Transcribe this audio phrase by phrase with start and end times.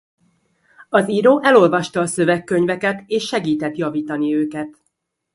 [0.89, 4.77] Az író elolvasta a szövegkönyveket és segített javítani őket.